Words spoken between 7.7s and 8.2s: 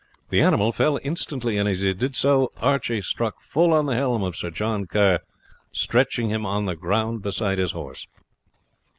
horse.